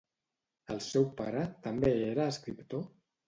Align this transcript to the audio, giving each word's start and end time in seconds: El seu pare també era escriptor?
El 0.75 0.79
seu 0.85 1.03
pare 1.19 1.43
també 1.67 1.93
era 2.09 2.27
escriptor? 2.33 2.83